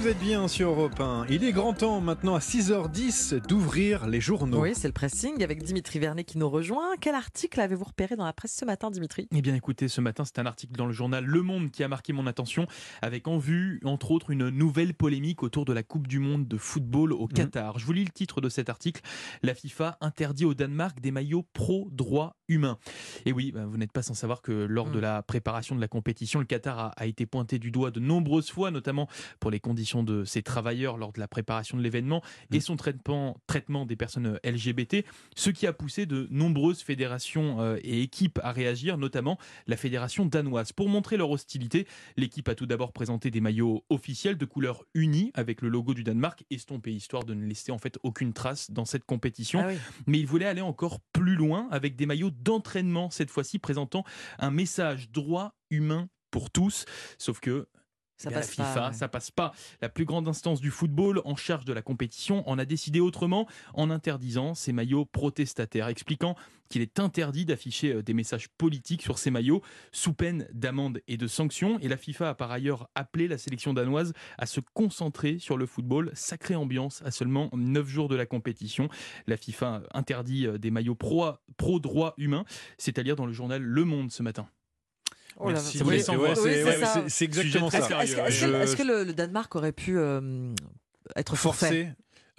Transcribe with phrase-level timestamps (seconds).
[0.00, 1.26] vous êtes bien sur Europe 1.
[1.28, 4.62] Il est grand temps maintenant à 6h10 d'ouvrir les journaux.
[4.62, 6.94] Oui, c'est le pressing avec Dimitri Vernet qui nous rejoint.
[6.98, 9.28] Quel article avez-vous repéré dans la presse ce matin, Dimitri?
[9.30, 11.88] Eh bien écoutez, ce matin c'est un article dans le journal Le Monde qui a
[11.88, 12.66] marqué mon attention
[13.02, 16.56] avec en vue, entre autres, une nouvelle polémique autour de la Coupe du Monde de
[16.56, 17.78] football au Qatar.
[17.78, 19.02] Je vous lis le titre de cet article.
[19.42, 22.78] La FIFA interdit au Danemark des maillots pro-droits humains.
[23.26, 25.88] Et oui, bah, vous n'êtes pas sans savoir que lors de la préparation de la
[25.88, 29.06] compétition, le Qatar a, a été pointé du doigt de nombreuses fois, notamment
[29.40, 33.40] pour les conditions de ses travailleurs lors de la préparation de l'événement et son traitement,
[33.46, 35.04] traitement des personnes LGBT,
[35.36, 40.24] ce qui a poussé de nombreuses fédérations euh, et équipes à réagir, notamment la fédération
[40.24, 40.72] danoise.
[40.72, 45.30] Pour montrer leur hostilité, l'équipe a tout d'abord présenté des maillots officiels de couleur unie
[45.34, 48.84] avec le logo du Danemark, estompé histoire de ne laisser en fait aucune trace dans
[48.84, 49.60] cette compétition.
[49.62, 49.78] Ah oui.
[50.06, 54.04] Mais il voulait aller encore plus loin avec des maillots d'entraînement, cette fois-ci présentant
[54.38, 56.84] un message droit humain pour tous.
[57.18, 57.68] Sauf que
[58.22, 58.92] Ça passe la FIFA, pas, ouais.
[58.94, 59.52] ça passe pas.
[59.80, 63.48] La plus grande instance du football en charge de la compétition en a décidé autrement
[63.74, 66.34] en interdisant ces maillots protestataires, expliquant
[66.68, 71.16] qu'il est interdit d'afficher euh, des messages politiques sur ces maillots sous peine d'amende et
[71.16, 71.78] de sanctions.
[71.80, 75.66] Et la FIFA a par ailleurs appelé la sélection danoise à se concentrer sur le
[75.66, 76.10] football.
[76.14, 78.88] Sacrée ambiance à seulement 9 jours de la compétition.
[79.26, 82.44] La FIFA interdit euh, des maillots pro- pro-droits humains.
[82.78, 84.46] C'est à lire dans le journal Le Monde ce matin.
[85.42, 86.02] Oh c'est Oui,
[87.24, 87.78] exactement ça.
[87.78, 90.52] Est-ce que, est-ce que- le, le Danemark aurait pu euh,
[91.16, 91.66] être forfait?
[91.66, 91.88] Forcé.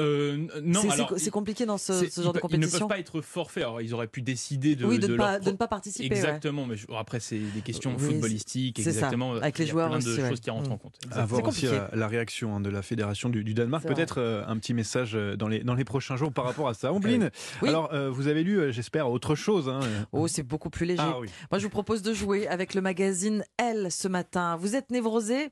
[0.00, 0.80] Euh, n- non,
[1.16, 2.78] C'est- compliqué dans ce, genre de pe- Ils ne compétition.
[2.80, 3.62] peuvent pas être forfaits.
[3.64, 5.68] Alors, ils auraient pu décider de, oui, de, de ne pas, pro- de ne pas
[5.68, 6.08] participer.
[6.14, 6.16] ouais.
[6.16, 8.90] Exactement, mais je- après c'est des questions Oui, footballistiques, c'est ça.
[8.90, 9.34] exactement.
[9.34, 10.28] Avec les Il y a joueurs plein aussi, de ouais.
[10.30, 10.72] choses qui rentrent Mm.
[10.72, 10.94] en compte.
[11.02, 11.26] À Exactement.
[11.40, 13.86] voir aussi la, réaction hein, de la fédération du, du Danemark.
[13.86, 16.74] Peut-être euh, un petit message euh, dans les, dans les prochains jours par rapport à
[16.74, 16.92] ça.
[16.92, 17.30] Ombline,
[17.62, 17.68] Oui.
[17.68, 19.68] alors euh, vous avez lu, euh, j'espère, autre chose.
[19.68, 19.80] hein.
[20.12, 21.02] Oh, c'est beaucoup plus léger.
[21.04, 21.28] Ah oui.
[21.50, 24.56] Moi, je vous propose de jouer avec le magazine Elle ce matin.
[24.56, 25.48] Vous êtes névrosé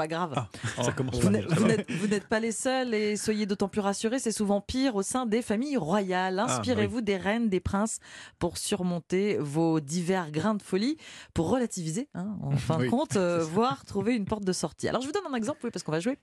[0.00, 0.32] Pas grave.
[0.34, 4.62] Ah, ça commence Vous n'êtes- pas les seuls et soyez d'autant plus rassurés, c'est souvent
[4.62, 6.36] pire au sein des familles royales.
[6.36, 7.98] bah Inspirez-vous des reines, des princes
[8.38, 10.96] pour surmonter vos divers grains de folie,
[11.34, 14.88] pour relativiser, hein, en fin Oui, de compte, euh, voire trouver une porte de sortie.
[14.88, 16.16] Alors je vous donne un exemple, oui, parce qu'on va jouer.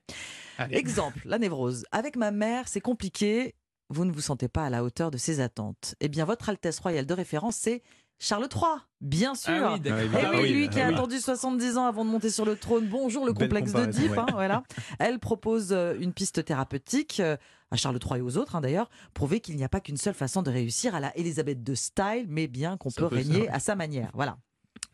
[0.58, 0.76] Allez.
[0.76, 1.84] Exemple, la névrose.
[1.92, 3.54] Avec ma mère, c'est compliqué.
[3.90, 5.94] Vous ne vous sentez pas à la hauteur de ses attentes.
[6.00, 7.82] Eh bien, votre Altesse royale de référence, c'est
[8.20, 8.62] Charles III,
[9.00, 9.52] bien sûr.
[9.52, 9.98] Ah oui, d'accord.
[10.00, 10.30] Ah, Eh évidemment.
[10.38, 10.94] oui, oui, lui bah qui a oui.
[10.94, 12.88] attendu 70 ans avant de monter sur le trône.
[12.88, 14.10] Bonjour le Belle complexe d'Oedipe.
[14.10, 14.18] ouais.
[14.18, 14.62] hein, voilà.
[14.98, 17.36] Elle propose euh, une piste thérapeutique euh,
[17.70, 20.14] à Charles III et aux autres hein, d'ailleurs, prouver qu'il n'y a pas qu'une seule
[20.14, 23.52] façon de réussir à la Elisabeth de style, mais bien qu'on peut peut régner ça.
[23.54, 24.10] à sa manière.
[24.14, 24.36] Voilà.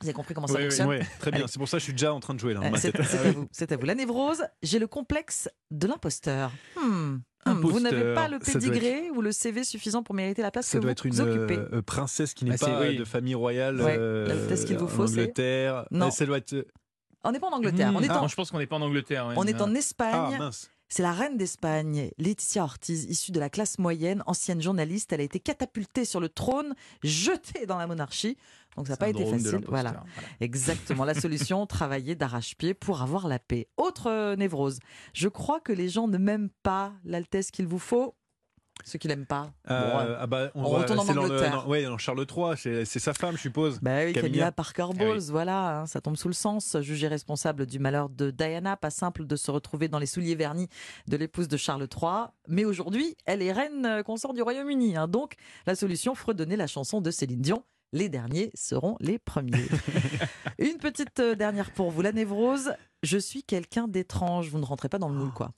[0.01, 1.47] Vous avez compris comment ça Oui, oui, fonctionne Ouais, très bien.
[1.47, 2.61] C'est pour ça que je suis déjà en train de jouer là.
[2.63, 3.49] Euh, C'est à vous.
[3.53, 3.87] C'est à vous.
[3.87, 6.51] La névrose, j'ai le complexe de l'imposteur.
[6.77, 7.19] Hmm.
[7.47, 10.79] Hmm, Vous n'avez pas le pédigré ou le CV suffisant pour mériter la place Ça
[10.79, 11.59] que doit vous être une occupez.
[11.59, 12.97] euh, euh, princesse qui n'est Ah, pas oui.
[12.97, 15.87] de famille royale Ouais, euh, qu'il vous faut, Angleterre.
[15.91, 16.07] Non.
[16.07, 16.67] Euh, Ça doit être.
[17.23, 17.93] On n'est pas en Angleterre.
[17.93, 17.97] Mmh.
[17.97, 19.27] On est Ah, en, je pense qu'on n'est pas en Angleterre.
[19.27, 19.35] ouais.
[19.37, 20.39] on est en Ah Espagne.
[20.39, 20.71] mince.
[20.97, 25.13] C'est la reine d'Espagne, Laetitia Ortiz, issue de la classe moyenne, ancienne journaliste.
[25.13, 26.73] Elle a été catapultée sur le trône,
[27.03, 28.39] jetée dans la monarchie.
[28.77, 29.65] Donc ça n'a pas été facile.
[29.67, 29.91] Voilà.
[29.91, 30.05] voilà.
[30.39, 31.05] Exactement.
[31.05, 33.67] La solution, travailler d'arrache-pied pour avoir la paix.
[33.77, 34.79] Autre euh, névrose.
[35.15, 38.15] Je crois que les gens ne m'aiment pas l'altesse qu'il vous faut.
[38.85, 39.51] Ceux qui l'aiment pas.
[39.71, 41.63] Euh, Bon, ah bah, On va retourne en rester dans le- Angleterre.
[41.63, 43.79] dans- ouais, dans Charles III, c'est c'est sa femme, je suppose.
[43.81, 44.21] Bah oui, Camilla.
[44.23, 45.31] Camilla Parker Bowles, oui.
[45.31, 46.77] voilà, hein, ça tombe sous le sens.
[46.81, 50.69] Jugée responsable du malheur de Diana, pas simple de se retrouver dans les souliers vernis
[51.07, 52.27] de l'épouse de Charles III.
[52.49, 54.97] Mais aujourd'hui, elle est reine euh, consort du Royaume-Uni.
[54.97, 55.09] hein.
[55.09, 55.35] donc,
[55.67, 57.63] la solution, fredonner la chanson de Céline Dion.
[57.93, 59.67] Les derniers seront les premiers.
[60.59, 62.73] Une petite euh, dernière pour vous, la névrose.
[63.05, 64.49] Je suis quelqu'un d'étrange.
[64.51, 65.53] Vous ne rentrez pas dans le moule, quoi.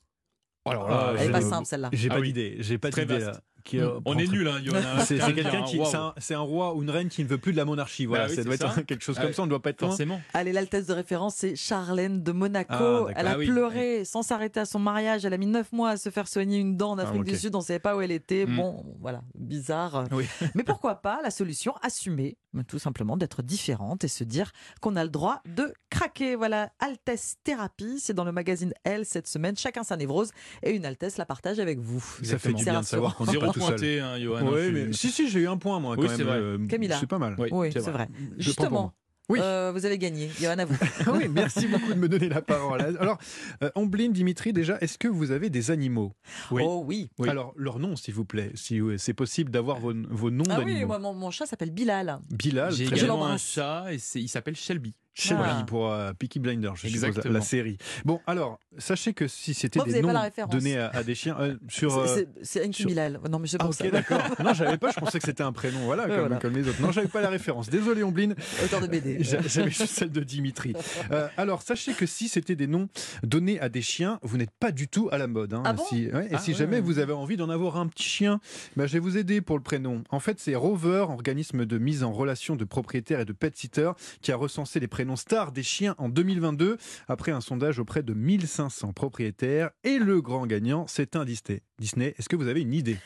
[0.71, 1.89] Alors Ah, là, Elle est je- pas simple, celle-là.
[1.93, 2.27] J'ai Ah pas oui.
[2.27, 2.55] d'idée.
[2.59, 3.25] J'ai pas d'idée.
[3.67, 4.79] Qui, euh, on prend- est nul, hein, Johan.
[5.05, 5.79] C'est quelqu'un qui,
[6.19, 8.05] c'est un, roi ou une reine qui ne veut plus de la monarchie.
[8.05, 9.35] Voilà, Bah oui, ça doit être quelque chose Ah comme oui.
[9.35, 9.41] ça.
[9.41, 9.89] On ne doit pas être loin.
[9.89, 10.21] Forcément.
[10.33, 13.07] Allez, l'altesse de référence, c'est Charlène de Monaco.
[13.07, 13.47] Ah, elle a Ah oui.
[13.47, 15.25] pleuré sans s'arrêter à son mariage.
[15.25, 17.53] Elle a mis neuf mois à se faire soigner une dent en Afrique du Sud.
[17.55, 18.45] On ne savait pas où elle était.
[18.45, 18.55] Mm.
[18.55, 20.05] Bon, voilà, bizarre.
[20.11, 20.25] Oui.
[20.55, 24.51] Mais pourquoi pas la solution Assumer, tout simplement, d'être différente et se dire
[24.81, 26.35] qu'on a le droit de craquer.
[26.35, 29.57] Voilà, Altesse Thérapie, c'est dans le magazine Elle cette semaine.
[29.57, 30.31] Chacun sa névrose
[30.63, 32.03] et une Altesse la partage avec vous.
[32.23, 33.25] Ça fait du bien de savoir qu'on
[33.57, 33.75] tout seul.
[33.75, 34.41] pointé, hein, Johan.
[34.51, 36.17] Oui, hein, mais tu- si, si, j'ai eu un point moi quand Oui, même.
[36.17, 36.37] c'est vrai.
[36.37, 36.97] euh, Camilla.
[36.99, 37.35] C'est pas mal.
[37.37, 38.07] Oui, Oui, c'est vrai.
[38.37, 38.93] Justement.
[39.29, 39.39] Oui.
[39.43, 40.29] euh, vous avez gagné.
[40.39, 40.73] Johan, à vous.
[41.05, 42.79] Ah oui, merci beaucoup de me donner la parole.
[42.81, 43.17] Alors,
[43.61, 46.13] euh, Ombline, Dimitri, déjà, est-ce que vous avez des animaux?
[46.49, 46.61] Oui.
[46.65, 47.09] Oh oui.
[47.19, 47.27] Oui.
[47.27, 50.61] Alors, leur nom, s'il vous plaît, si euh, c'est possible d'avoir vos, vos noms Ah
[50.63, 52.19] oui, moi, mon, mon chat s'appelle Bilal.
[52.31, 53.41] Bilal, J'ai également un l'embrasse.
[53.51, 54.93] chat et c'est- il s'appelle Shelby.
[55.29, 55.63] Ah.
[55.65, 57.33] pour euh, Peaky Blinders, je suppose, la, Exactement.
[57.33, 57.77] la série.
[58.05, 60.13] Bon, alors, sachez que si c'était des noms
[60.51, 61.97] donnés à, à des chiens euh, sur...
[61.97, 62.05] euh,
[62.43, 63.19] C'est- Enki sur- Bilal.
[63.29, 64.21] Non, mais c'est Ah pour ok d'accord.
[64.43, 66.35] Non j'avais pas, je pensais que c'était un prénom, voilà, comme, voilà.
[66.37, 66.81] comme les autres.
[66.81, 67.69] Non j'avais pas la référence.
[67.69, 68.31] Désolé Omblin,
[68.63, 69.17] Auteur de BD.
[69.23, 70.73] J'a- j'avais juste celle de Dimitri.
[71.11, 72.87] Euh, alors sachez que si c'était des noms
[73.23, 75.53] donnés à des chiens, vous n'êtes pas du tout à la mode.
[75.53, 75.63] hein.
[75.65, 75.83] Ah bon?
[75.89, 76.57] si, ouais, et Ah si ouais.
[76.57, 78.39] jamais vous avez envie d'en avoir un petit chien,
[78.75, 80.03] ben, je vais vous aider pour le prénom.
[80.09, 83.91] En fait c'est Rover, organisme de mise en relation de propriétaires et de pet sitters,
[84.21, 86.77] qui a recensé les prénoms stars des chiens en 2022
[87.07, 89.69] après un sondage auprès de 1500 propriétaires.
[89.83, 91.61] Et le grand gagnant, c'est un Disney.
[91.79, 92.97] Disney, est-ce que vous avez une idée?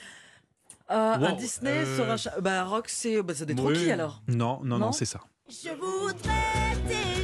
[0.89, 2.39] Euh, Un Disney euh, sur un chat?
[2.41, 3.59] Bah, Rock, c'est bah, c'est des Oui.
[3.59, 4.21] troquis alors.
[4.27, 4.91] Non, non, non, Non?
[4.91, 5.21] c'est ça.
[5.49, 7.20] Je voudrais.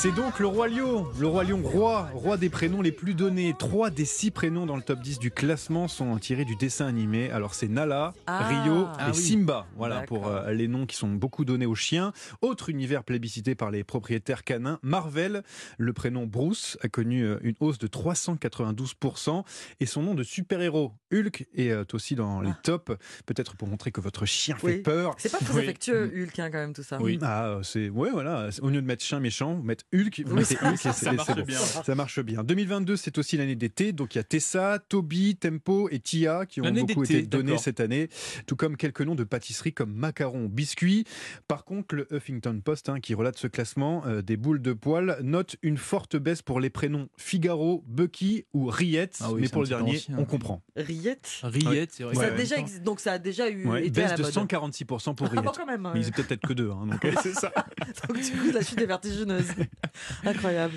[0.00, 3.52] C'est donc le roi lion, le roi lion roi, roi des prénoms les plus donnés.
[3.58, 7.32] Trois des six prénoms dans le top 10 du classement sont tirés du dessin animé.
[7.32, 8.46] Alors c'est Nala, Ah.
[8.46, 9.16] Rio Ah et oui.
[9.20, 9.66] Simba.
[9.76, 12.12] Voilà pour euh, les noms qui sont beaucoup donnés aux chiens.
[12.42, 15.42] Autre univers plébiscité par les propriétaires canins, Marvel.
[15.78, 19.42] Le prénom Bruce a connu euh, une hausse de 392%
[19.80, 22.60] et son nom de super-héros Hulk est euh, aussi dans les Ah.
[22.62, 22.92] tops.
[23.26, 24.74] Peut-être pour montrer que votre chien Oui.
[24.74, 25.16] fait peur.
[25.18, 25.62] C'est pas très Oui.
[25.62, 26.98] affectueux, Hulk, hein, quand même, tout ça.
[27.02, 27.18] Oui.
[27.20, 28.50] Ah, c'est ouais, voilà.
[28.62, 30.76] Au lieu de mettre chien méchant, vous mettez Hulk, vous Oui, mettez ça- Hulk et
[30.76, 31.42] c'est Ça marche bon.
[31.44, 31.58] bien.
[31.58, 32.44] Ça marche bien.
[32.44, 36.60] 2022, c'est aussi l'année d'été, donc il y a Tessa, Toby, Tempo et Tia qui
[36.60, 38.08] ont beaucoup été donnés cette année,
[38.46, 41.04] tout comme quelques noms de pâtisseries comme macarons, biscuits.
[41.46, 45.18] Par contre, le Huffington Post, hein, qui relate ce classement euh, des boules de poils,
[45.22, 49.62] note une forte baisse pour les prénoms Figaro, Bucky ou Riette, Ah oui, mais pour
[49.62, 50.16] le dernier, ancien.
[50.18, 50.62] on comprend.
[50.76, 51.40] Riette.
[51.42, 52.14] Riette, c'est vrai.
[52.14, 54.50] Ça Ouais, déjà Donc ça a déjà eu Ouais, été à baisse la de mode.
[54.50, 55.56] 146% pour Ah bon, Riette.
[55.56, 55.90] quand même.
[55.94, 57.52] Mais ils étaient peut-être que deux, hein, donc c'est ça.
[58.08, 59.46] Donc du coup, la chute est vertigineuse.
[60.24, 60.74] Incroyable.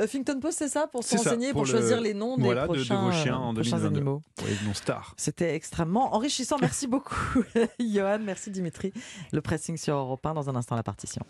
[0.00, 2.72] Huffington Post, c'est ça Pour s'enseigner, pour, pour le- choisir les noms des voilà, de-
[2.72, 3.96] de prochains, vos chiens euh, en prochains 2022.
[3.96, 4.22] animaux.
[4.42, 5.14] Ouais, non star.
[5.16, 6.56] C'était extrêmement enrichissant.
[6.60, 7.42] Merci beaucoup,
[7.80, 8.18] Johan.
[8.20, 8.92] Merci, Dimitri.
[9.32, 11.22] Le pressing sur Europe 1 dans un instant, la partition.